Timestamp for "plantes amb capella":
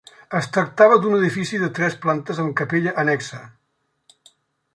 2.07-2.95